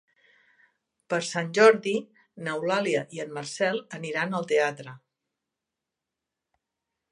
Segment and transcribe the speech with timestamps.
[1.13, 1.93] Per Sant Jordi
[2.47, 4.95] n'Eulàlia i en Marcel aniran al teatre.